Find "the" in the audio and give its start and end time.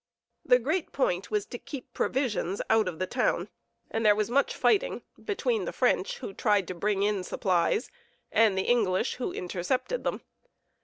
0.43-0.57, 2.97-3.05, 5.65-5.71, 8.57-8.63